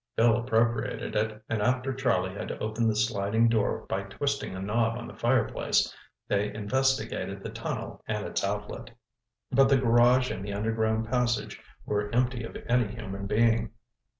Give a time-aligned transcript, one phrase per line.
[0.15, 4.97] Bill appropriated it, and after Charlie had opened the sliding door by twisting a knob
[4.97, 5.95] on the fireplace,
[6.27, 8.89] they investigated the tunnel and its outlet.
[9.51, 13.73] But the garage and the underground passage were empty of any human being.